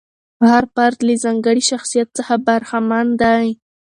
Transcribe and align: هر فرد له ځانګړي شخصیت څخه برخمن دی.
هر 0.51 0.63
فرد 0.73 0.99
له 1.07 1.13
ځانګړي 1.23 1.63
شخصیت 1.71 2.07
څخه 2.17 2.33
برخمن 2.47 3.07
دی. 3.21 3.47